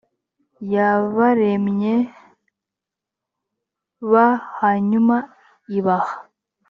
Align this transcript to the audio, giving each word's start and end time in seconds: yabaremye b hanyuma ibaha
yabaremye 0.73 1.95
b 4.11 4.13
hanyuma 4.59 5.15
ibaha 5.77 6.15